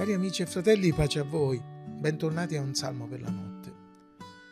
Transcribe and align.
Cari 0.00 0.14
amici 0.14 0.40
e 0.40 0.46
fratelli, 0.46 0.94
pace 0.94 1.18
a 1.18 1.24
voi. 1.24 1.62
Bentornati 1.62 2.56
a 2.56 2.62
un 2.62 2.74
salmo 2.74 3.06
per 3.06 3.20
la 3.20 3.28
notte. 3.28 3.74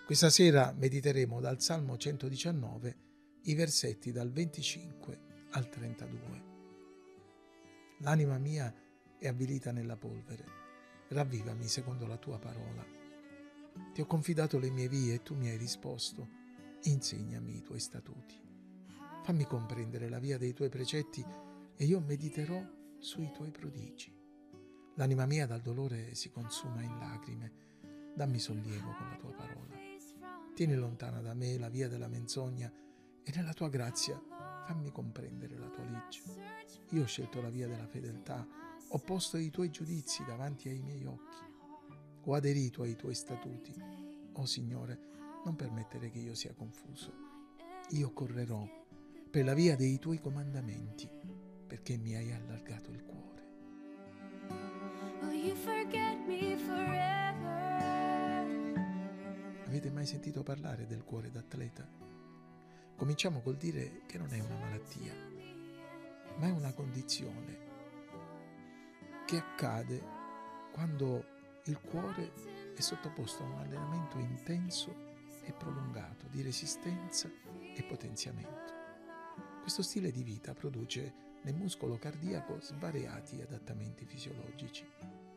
Questa 0.04 0.28
sera 0.28 0.74
mediteremo 0.76 1.40
dal 1.40 1.62
Salmo 1.62 1.96
119 1.96 2.96
i 3.44 3.54
versetti 3.54 4.12
dal 4.12 4.30
25 4.30 5.20
al 5.52 5.70
32. 5.70 6.44
L'anima 8.00 8.36
mia 8.36 8.70
è 9.18 9.26
avvilita 9.26 9.72
nella 9.72 9.96
polvere. 9.96 10.44
Ravvivami 11.08 11.66
secondo 11.66 12.06
la 12.06 12.18
tua 12.18 12.38
parola. 12.38 12.84
Ti 13.94 14.02
ho 14.02 14.04
confidato 14.04 14.58
le 14.58 14.68
mie 14.68 14.88
vie 14.88 15.14
e 15.14 15.22
tu 15.22 15.34
mi 15.34 15.48
hai 15.48 15.56
risposto. 15.56 16.28
Insegnami 16.82 17.56
i 17.56 17.62
tuoi 17.62 17.80
statuti. 17.80 18.38
Fammi 19.22 19.46
comprendere 19.46 20.10
la 20.10 20.18
via 20.18 20.36
dei 20.36 20.52
tuoi 20.52 20.68
precetti 20.68 21.24
e 21.74 21.84
io 21.86 22.00
mediterò 22.00 22.62
sui 22.98 23.30
tuoi 23.32 23.50
prodigi. 23.50 24.17
L'anima 24.98 25.26
mia 25.26 25.46
dal 25.46 25.60
dolore 25.60 26.16
si 26.16 26.28
consuma 26.28 26.82
in 26.82 26.98
lacrime. 26.98 27.52
Dammi 28.16 28.40
sollievo 28.40 28.90
con 28.94 29.08
la 29.08 29.14
tua 29.14 29.30
parola. 29.30 29.76
Tieni 30.56 30.74
lontana 30.74 31.20
da 31.20 31.34
me 31.34 31.56
la 31.56 31.68
via 31.68 31.86
della 31.86 32.08
menzogna 32.08 32.68
e 33.22 33.32
nella 33.32 33.52
tua 33.52 33.68
grazia 33.68 34.20
fammi 34.66 34.90
comprendere 34.90 35.56
la 35.56 35.68
tua 35.68 35.84
legge. 35.84 36.20
Io 36.90 37.02
ho 37.02 37.06
scelto 37.06 37.40
la 37.40 37.48
via 37.48 37.68
della 37.68 37.86
fedeltà, 37.86 38.44
ho 38.88 38.98
posto 38.98 39.36
i 39.36 39.50
tuoi 39.50 39.70
giudizi 39.70 40.24
davanti 40.24 40.68
ai 40.68 40.80
miei 40.80 41.04
occhi. 41.04 41.46
Ho 42.24 42.34
aderito 42.34 42.82
ai 42.82 42.96
tuoi 42.96 43.14
statuti. 43.14 43.72
Oh 44.32 44.46
Signore, 44.46 44.98
non 45.44 45.54
permettere 45.54 46.10
che 46.10 46.18
io 46.18 46.34
sia 46.34 46.54
confuso. 46.54 47.12
Io 47.90 48.12
correrò 48.12 48.66
per 49.30 49.44
la 49.44 49.54
via 49.54 49.76
dei 49.76 50.00
tuoi 50.00 50.18
comandamenti, 50.18 51.08
perché 51.68 51.96
mi 51.96 52.16
hai 52.16 52.32
allargato 52.32 52.90
il 52.90 53.04
cuore. 53.04 53.37
Avete 59.78 59.94
mai 59.94 60.06
sentito 60.06 60.42
parlare 60.42 60.88
del 60.88 61.04
cuore 61.04 61.30
d'atleta? 61.30 61.88
Cominciamo 62.96 63.40
col 63.40 63.56
dire 63.56 64.00
che 64.06 64.18
non 64.18 64.32
è 64.32 64.40
una 64.40 64.58
malattia, 64.58 65.14
ma 66.36 66.48
è 66.48 66.50
una 66.50 66.72
condizione 66.72 67.58
che 69.24 69.36
accade 69.36 70.02
quando 70.72 71.24
il 71.66 71.78
cuore 71.78 72.32
è 72.74 72.80
sottoposto 72.80 73.44
a 73.44 73.46
un 73.46 73.58
allenamento 73.58 74.18
intenso 74.18 74.92
e 75.44 75.52
prolungato 75.52 76.26
di 76.26 76.42
resistenza 76.42 77.30
e 77.72 77.80
potenziamento. 77.84 78.72
Questo 79.60 79.82
stile 79.82 80.10
di 80.10 80.24
vita 80.24 80.54
produce 80.54 81.38
nel 81.44 81.54
muscolo 81.54 81.98
cardiaco 81.98 82.58
svariati 82.58 83.40
adattamenti 83.42 84.04
fisiologici, 84.06 84.84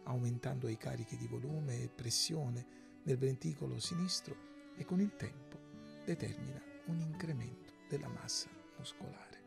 aumentando 0.05 0.67
i 0.67 0.77
carichi 0.77 1.15
di 1.15 1.27
volume 1.27 1.83
e 1.83 1.89
pressione 1.89 2.89
nel 3.03 3.17
ventricolo 3.17 3.79
sinistro 3.79 4.35
e 4.75 4.85
con 4.85 4.99
il 4.99 5.15
tempo 5.15 5.59
determina 6.05 6.61
un 6.85 6.99
incremento 6.99 7.73
della 7.87 8.07
massa 8.07 8.49
muscolare. 8.77 9.41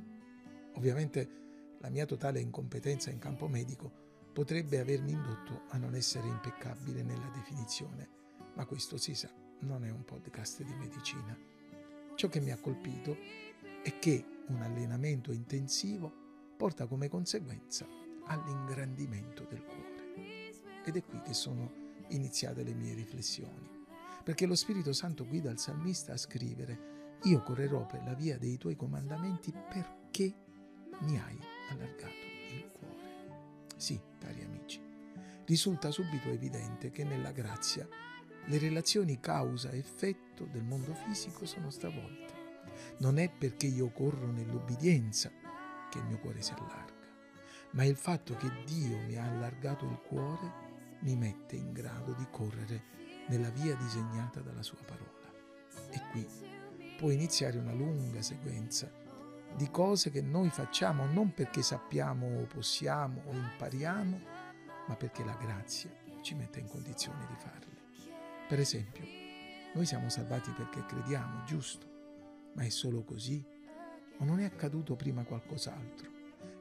Ovviamente 0.74 1.42
la 1.78 1.90
mia 1.90 2.06
totale 2.06 2.40
incompetenza 2.40 3.10
in 3.10 3.18
campo 3.18 3.48
medico 3.48 4.02
potrebbe 4.32 4.78
avermi 4.78 5.12
indotto 5.12 5.62
a 5.68 5.78
non 5.78 5.94
essere 5.94 6.26
impeccabile 6.26 7.02
nella 7.02 7.30
definizione, 7.34 8.08
ma 8.54 8.64
questo 8.66 8.96
si 8.96 9.14
sa, 9.14 9.30
non 9.60 9.84
è 9.84 9.90
un 9.90 10.04
podcast 10.04 10.62
di 10.62 10.74
medicina. 10.74 11.36
Ciò 12.14 12.28
che 12.28 12.40
mi 12.40 12.50
ha 12.50 12.58
colpito 12.58 13.16
è 13.82 13.98
che 13.98 14.24
un 14.48 14.62
allenamento 14.62 15.32
intensivo 15.32 16.12
porta 16.56 16.86
come 16.86 17.08
conseguenza 17.08 17.86
all'ingrandimento 18.26 19.44
del 19.44 19.64
cuore. 19.64 20.82
Ed 20.84 20.96
è 20.96 21.04
qui 21.04 21.20
che 21.22 21.34
sono 21.34 21.83
iniziate 22.14 22.62
le 22.62 22.74
mie 22.74 22.94
riflessioni, 22.94 23.68
perché 24.22 24.46
lo 24.46 24.54
Spirito 24.54 24.92
Santo 24.92 25.26
guida 25.26 25.50
il 25.50 25.58
salmista 25.58 26.12
a 26.12 26.16
scrivere, 26.16 26.92
io 27.24 27.42
correrò 27.42 27.86
per 27.86 28.02
la 28.04 28.14
via 28.14 28.38
dei 28.38 28.58
tuoi 28.58 28.76
comandamenti 28.76 29.52
perché 29.52 30.34
mi 31.00 31.18
hai 31.18 31.38
allargato 31.70 32.14
il 32.52 32.70
cuore. 32.72 33.66
Sì, 33.76 33.98
cari 34.18 34.42
amici, 34.42 34.80
risulta 35.44 35.90
subito 35.90 36.28
evidente 36.28 36.90
che 36.90 37.04
nella 37.04 37.32
grazia 37.32 37.88
le 38.46 38.58
relazioni 38.58 39.20
causa-effetto 39.20 40.44
del 40.44 40.62
mondo 40.62 40.94
fisico 40.94 41.46
sono 41.46 41.70
stravolte. 41.70 42.32
Non 42.98 43.18
è 43.18 43.30
perché 43.30 43.66
io 43.66 43.90
corro 43.90 44.30
nell'obbedienza 44.30 45.30
che 45.90 45.98
il 45.98 46.04
mio 46.04 46.18
cuore 46.18 46.42
si 46.42 46.52
allarga, 46.52 46.92
ma 47.70 47.84
il 47.84 47.96
fatto 47.96 48.34
che 48.36 48.50
Dio 48.66 48.98
mi 48.98 49.16
ha 49.16 49.24
allargato 49.24 49.86
il 49.86 49.98
cuore 50.06 50.72
mi 51.00 51.16
mette 51.16 51.56
in 51.56 51.72
grado 51.72 52.12
di 52.12 52.26
correre 52.30 52.82
nella 53.28 53.50
via 53.50 53.74
disegnata 53.76 54.40
dalla 54.40 54.62
sua 54.62 54.78
parola. 54.84 55.12
E 55.90 56.00
qui 56.10 56.26
può 56.96 57.10
iniziare 57.10 57.58
una 57.58 57.72
lunga 57.72 58.22
sequenza 58.22 58.90
di 59.56 59.70
cose 59.70 60.10
che 60.10 60.20
noi 60.20 60.50
facciamo 60.50 61.06
non 61.06 61.32
perché 61.32 61.62
sappiamo 61.62 62.40
o 62.40 62.46
possiamo 62.46 63.22
o 63.26 63.32
impariamo, 63.32 64.20
ma 64.88 64.96
perché 64.96 65.24
la 65.24 65.36
grazia 65.36 65.90
ci 66.22 66.34
mette 66.34 66.58
in 66.58 66.66
condizione 66.66 67.26
di 67.26 67.34
farle. 67.36 67.72
Per 68.48 68.58
esempio, 68.58 69.04
noi 69.74 69.86
siamo 69.86 70.08
salvati 70.08 70.50
perché 70.50 70.84
crediamo, 70.84 71.44
giusto? 71.44 71.92
Ma 72.54 72.62
è 72.62 72.68
solo 72.68 73.02
così? 73.02 73.44
O 74.18 74.24
non 74.24 74.40
è 74.40 74.44
accaduto 74.44 74.96
prima 74.96 75.24
qualcos'altro? 75.24 76.10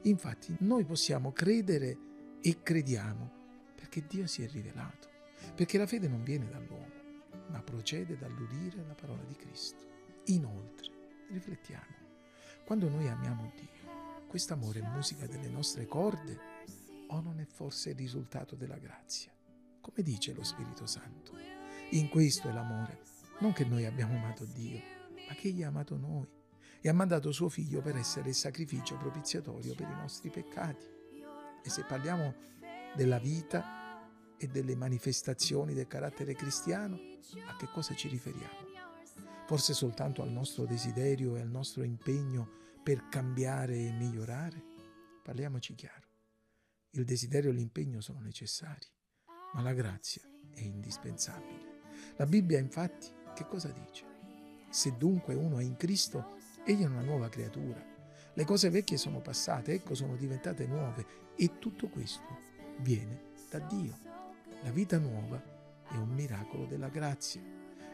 Infatti, 0.02 0.54
noi 0.60 0.84
possiamo 0.84 1.32
credere 1.32 1.98
e 2.40 2.62
crediamo 2.62 3.42
perché 3.84 4.06
Dio 4.08 4.26
si 4.26 4.42
è 4.42 4.48
rivelato, 4.48 5.10
perché 5.54 5.76
la 5.76 5.86
fede 5.86 6.08
non 6.08 6.22
viene 6.24 6.48
dall'uomo, 6.48 7.02
ma 7.48 7.60
procede 7.60 8.16
dall'udire 8.16 8.82
la 8.86 8.94
parola 8.94 9.22
di 9.24 9.36
Cristo. 9.36 9.84
Inoltre, 10.26 10.90
riflettiamo, 11.28 11.94
quando 12.64 12.88
noi 12.88 13.06
amiamo 13.08 13.52
Dio, 13.54 14.26
quest'amore 14.26 14.80
è 14.80 14.88
musica 14.88 15.26
delle 15.26 15.50
nostre 15.50 15.84
corde 15.84 16.38
o 17.08 17.20
non 17.20 17.40
è 17.40 17.44
forse 17.44 17.90
il 17.90 17.96
risultato 17.96 18.56
della 18.56 18.78
grazia? 18.78 19.30
Come 19.82 20.02
dice 20.02 20.32
lo 20.32 20.44
Spirito 20.44 20.86
Santo? 20.86 21.36
In 21.90 22.08
questo 22.08 22.48
è 22.48 22.52
l'amore, 22.52 23.02
non 23.40 23.52
che 23.52 23.66
noi 23.66 23.84
abbiamo 23.84 24.16
amato 24.16 24.46
Dio, 24.46 24.80
ma 25.28 25.34
che 25.34 25.48
Egli 25.48 25.62
ha 25.62 25.68
amato 25.68 25.98
noi 25.98 26.26
e 26.80 26.88
ha 26.88 26.94
mandato 26.94 27.32
suo 27.32 27.50
figlio 27.50 27.82
per 27.82 27.96
essere 27.96 28.30
il 28.30 28.34
sacrificio 28.34 28.96
propiziatorio 28.96 29.74
per 29.74 29.90
i 29.90 29.94
nostri 29.94 30.30
peccati. 30.30 30.86
E 31.62 31.68
se 31.68 31.84
parliamo 31.84 32.52
della 32.94 33.18
vita 33.18 33.74
e 34.36 34.46
delle 34.48 34.76
manifestazioni 34.76 35.74
del 35.74 35.86
carattere 35.86 36.34
cristiano, 36.34 36.98
a 37.46 37.56
che 37.56 37.68
cosa 37.72 37.94
ci 37.94 38.08
riferiamo? 38.08 38.72
Forse 39.46 39.74
soltanto 39.74 40.22
al 40.22 40.30
nostro 40.30 40.64
desiderio 40.64 41.36
e 41.36 41.40
al 41.40 41.50
nostro 41.50 41.82
impegno 41.82 42.62
per 42.82 43.08
cambiare 43.08 43.76
e 43.76 43.92
migliorare? 43.92 44.62
Parliamoci 45.22 45.74
chiaro. 45.74 46.08
Il 46.90 47.04
desiderio 47.04 47.50
e 47.50 47.54
l'impegno 47.54 48.00
sono 48.00 48.20
necessari, 48.20 48.86
ma 49.54 49.62
la 49.62 49.72
grazia 49.72 50.22
è 50.52 50.60
indispensabile. 50.60 51.82
La 52.16 52.26
Bibbia 52.26 52.58
infatti 52.58 53.08
che 53.34 53.46
cosa 53.46 53.68
dice? 53.68 54.04
Se 54.70 54.96
dunque 54.96 55.34
uno 55.34 55.58
è 55.58 55.62
in 55.62 55.76
Cristo, 55.76 56.36
egli 56.64 56.82
è 56.82 56.86
una 56.86 57.02
nuova 57.02 57.28
creatura. 57.28 57.82
Le 58.32 58.44
cose 58.44 58.70
vecchie 58.70 58.96
sono 58.96 59.20
passate, 59.20 59.72
ecco 59.72 59.94
sono 59.94 60.16
diventate 60.16 60.66
nuove 60.66 61.32
e 61.36 61.58
tutto 61.58 61.88
questo 61.88 62.43
viene 62.78 63.32
da 63.50 63.58
Dio. 63.58 63.96
La 64.62 64.70
vita 64.70 64.98
nuova 64.98 65.42
è 65.88 65.96
un 65.96 66.08
miracolo 66.08 66.66
della 66.66 66.88
grazia 66.88 67.40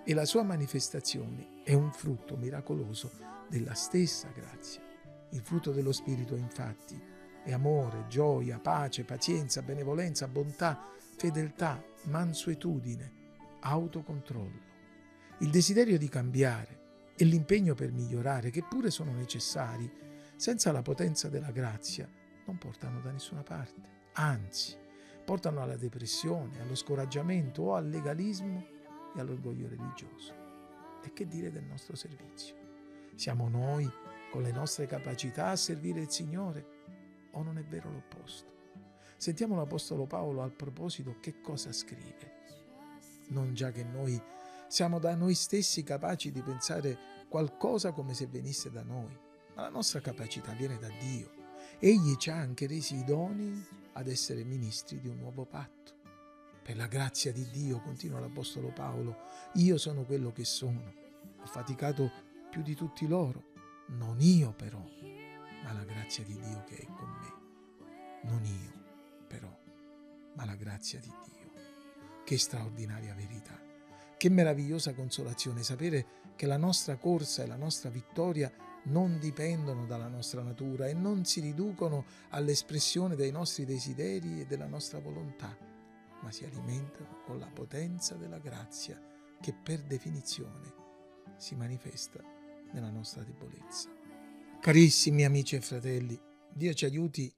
e 0.04 0.14
la 0.14 0.24
sua 0.24 0.42
manifestazione 0.42 1.62
è 1.64 1.72
un 1.74 1.92
frutto 1.92 2.36
miracoloso 2.36 3.10
della 3.48 3.74
stessa 3.74 4.28
grazia. 4.34 4.82
Il 5.30 5.40
frutto 5.40 5.72
dello 5.72 5.92
Spirito 5.92 6.34
infatti 6.34 7.00
è 7.42 7.52
amore, 7.52 8.06
gioia, 8.08 8.58
pace, 8.58 9.04
pazienza, 9.04 9.62
benevolenza, 9.62 10.28
bontà, 10.28 10.86
fedeltà, 11.16 11.82
mansuetudine, 12.04 13.12
autocontrollo. 13.60 14.68
Il 15.40 15.50
desiderio 15.50 15.98
di 15.98 16.08
cambiare 16.08 16.78
e 17.16 17.24
l'impegno 17.24 17.74
per 17.74 17.92
migliorare, 17.92 18.50
che 18.50 18.62
pure 18.62 18.90
sono 18.90 19.12
necessari, 19.12 19.90
senza 20.36 20.72
la 20.72 20.82
potenza 20.82 21.28
della 21.28 21.50
grazia, 21.50 22.08
non 22.46 22.58
portano 22.58 23.00
da 23.00 23.10
nessuna 23.10 23.42
parte 23.42 23.98
anzi 24.14 24.76
portano 25.30 25.62
alla 25.62 25.76
depressione, 25.76 26.60
allo 26.60 26.74
scoraggiamento 26.74 27.62
o 27.62 27.74
al 27.76 27.88
legalismo 27.88 28.66
e 29.14 29.20
all'orgoglio 29.20 29.68
religioso. 29.68 30.34
E 31.04 31.12
che 31.12 31.28
dire 31.28 31.52
del 31.52 31.62
nostro 31.62 31.94
servizio? 31.94 32.56
Siamo 33.14 33.48
noi, 33.48 33.88
con 34.32 34.42
le 34.42 34.50
nostre 34.50 34.86
capacità, 34.86 35.50
a 35.50 35.56
servire 35.56 36.00
il 36.00 36.10
Signore 36.10 36.66
o 37.30 37.44
non 37.44 37.58
è 37.58 37.62
vero 37.62 37.92
l'opposto? 37.92 38.50
Sentiamo 39.16 39.54
l'Apostolo 39.54 40.04
Paolo 40.04 40.42
al 40.42 40.50
proposito 40.50 41.20
che 41.20 41.40
cosa 41.40 41.72
scrive. 41.72 42.38
Non 43.28 43.54
già 43.54 43.70
che 43.70 43.84
noi 43.84 44.20
siamo 44.66 44.98
da 44.98 45.14
noi 45.14 45.34
stessi 45.34 45.84
capaci 45.84 46.32
di 46.32 46.42
pensare 46.42 46.98
qualcosa 47.28 47.92
come 47.92 48.14
se 48.14 48.26
venisse 48.26 48.68
da 48.72 48.82
noi, 48.82 49.16
ma 49.54 49.62
la 49.62 49.68
nostra 49.68 50.00
capacità 50.00 50.50
viene 50.54 50.76
da 50.80 50.88
Dio. 50.98 51.39
Egli 51.82 52.16
ci 52.16 52.28
ha 52.28 52.36
anche 52.36 52.66
resi 52.66 52.96
idonei 52.96 53.64
ad 53.94 54.06
essere 54.06 54.44
ministri 54.44 55.00
di 55.00 55.08
un 55.08 55.16
nuovo 55.16 55.46
patto. 55.46 55.94
Per 56.62 56.76
la 56.76 56.86
grazia 56.86 57.32
di 57.32 57.48
Dio, 57.50 57.80
continua 57.80 58.20
l'Apostolo 58.20 58.70
Paolo, 58.70 59.16
io 59.54 59.78
sono 59.78 60.04
quello 60.04 60.30
che 60.30 60.44
sono. 60.44 60.92
Ho 61.40 61.46
faticato 61.46 62.10
più 62.50 62.60
di 62.60 62.74
tutti 62.74 63.08
loro. 63.08 63.52
Non 63.88 64.20
io 64.20 64.52
però, 64.52 64.84
ma 65.64 65.72
la 65.72 65.84
grazia 65.84 66.22
di 66.22 66.38
Dio 66.38 66.64
che 66.64 66.76
è 66.76 66.84
con 66.84 67.08
me. 67.08 68.28
Non 68.28 68.44
io 68.44 69.24
però, 69.26 69.58
ma 70.34 70.44
la 70.44 70.56
grazia 70.56 71.00
di 71.00 71.10
Dio. 71.24 71.50
Che 72.26 72.36
straordinaria 72.36 73.14
verità. 73.14 73.58
Che 74.18 74.28
meravigliosa 74.28 74.92
consolazione 74.92 75.62
sapere 75.62 76.06
che 76.36 76.44
la 76.44 76.58
nostra 76.58 76.98
corsa 76.98 77.42
e 77.42 77.46
la 77.46 77.56
nostra 77.56 77.88
vittoria 77.88 78.52
non 78.84 79.18
dipendono 79.18 79.86
dalla 79.86 80.08
nostra 80.08 80.42
natura 80.42 80.86
e 80.86 80.94
non 80.94 81.24
si 81.24 81.40
riducono 81.40 82.04
all'espressione 82.30 83.16
dei 83.16 83.30
nostri 83.30 83.64
desideri 83.64 84.40
e 84.40 84.46
della 84.46 84.66
nostra 84.66 84.98
volontà, 85.00 85.56
ma 86.22 86.30
si 86.30 86.44
alimentano 86.44 87.22
con 87.24 87.38
la 87.38 87.50
potenza 87.52 88.14
della 88.14 88.38
grazia 88.38 89.00
che 89.40 89.52
per 89.52 89.82
definizione 89.82 90.74
si 91.36 91.54
manifesta 91.54 92.22
nella 92.72 92.90
nostra 92.90 93.22
debolezza. 93.22 93.90
Carissimi 94.60 95.24
amici 95.24 95.56
e 95.56 95.60
fratelli, 95.60 96.18
Dio 96.52 96.72
ci 96.74 96.84
aiuti 96.84 97.32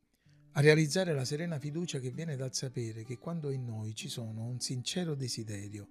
a 0.55 0.61
realizzare 0.61 1.15
la 1.15 1.25
serena 1.25 1.59
fiducia 1.59 1.99
che 1.99 2.11
viene 2.11 2.37
dal 2.37 2.55
sapere 2.55 3.05
che 3.05 3.19
quando 3.19 3.51
in 3.51 3.65
noi 3.65 3.95
ci 3.95 4.09
sono 4.09 4.45
un 4.45 4.61
sincero 4.61 5.15
desiderio 5.15 5.89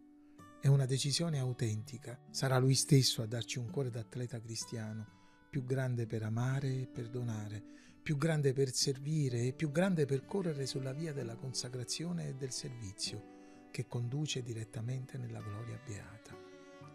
e 0.62 0.68
una 0.68 0.86
decisione 0.86 1.39
autentica, 1.39 2.19
sarà 2.30 2.57
Lui 2.59 2.75
stesso 2.75 3.24
a 3.24 3.25
darci 3.25 3.57
un 3.57 3.71
cuore 3.71 3.89
d'atleta 3.89 4.39
cristiano 4.39 5.19
più 5.51 5.65
grande 5.65 6.06
per 6.07 6.24
amare 6.24 6.69
e 6.69 6.88
perdonare, 6.88 7.62
più 8.01 8.15
grande 8.15 8.53
per 8.53 8.71
servire 8.71 9.48
e 9.48 9.51
più 9.51 9.69
grande 9.69 10.06
per 10.06 10.24
correre 10.24 10.65
sulla 10.65 10.94
via 10.94 11.12
della 11.12 11.36
consacrazione 11.36 12.30
e 12.30 12.36
del 12.36 12.51
servizio 12.51 13.68
che 13.69 13.86
conduce 13.86 14.44
direttamente 14.44 15.18
nella 15.18 15.42
gloria 15.42 15.77
beata. 15.86 16.38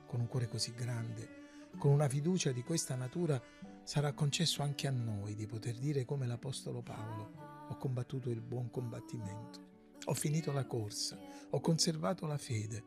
Con 0.07 0.21
un 0.21 0.27
cuore 0.27 0.49
così 0.49 0.73
grande, 0.73 1.69
con 1.77 1.91
una 1.93 2.09
fiducia 2.09 2.51
di 2.51 2.63
questa 2.63 2.95
natura, 2.95 3.39
sarà 3.83 4.15
concesso 4.15 4.63
anche 4.63 4.87
a 4.87 4.91
noi 4.91 5.35
di 5.35 5.47
poter 5.47 5.77
dire 5.77 6.07
come 6.07 6.27
l'Apostolo 6.27 6.81
Paolo, 6.81 7.67
ho 7.69 7.77
combattuto 7.77 8.31
il 8.31 8.41
buon 8.41 8.71
combattimento, 8.71 9.91
ho 10.07 10.15
finito 10.15 10.51
la 10.51 10.65
corsa, 10.65 11.19
ho 11.51 11.61
conservato 11.61 12.25
la 12.25 12.39
fede, 12.39 12.83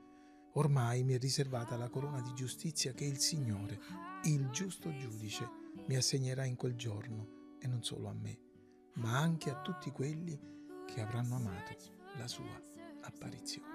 ormai 0.53 1.03
mi 1.03 1.13
è 1.13 1.19
riservata 1.19 1.77
la 1.77 1.89
corona 1.89 2.21
di 2.21 2.33
giustizia 2.33 2.93
che 2.93 3.05
il 3.05 3.19
Signore, 3.19 3.79
il 4.23 4.49
giusto 4.49 4.95
giudice, 4.95 5.47
mi 5.87 5.95
assegnerà 5.95 6.45
in 6.45 6.55
quel 6.55 6.75
giorno, 6.75 7.57
e 7.59 7.67
non 7.67 7.83
solo 7.83 8.07
a 8.07 8.13
me, 8.13 8.37
ma 8.95 9.17
anche 9.17 9.49
a 9.49 9.61
tutti 9.61 9.91
quelli 9.91 10.39
che 10.85 11.01
avranno 11.01 11.35
amato 11.35 11.75
la 12.17 12.27
sua 12.27 12.61
apparizione. 13.01 13.68